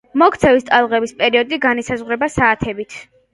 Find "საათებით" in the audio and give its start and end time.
2.39-2.99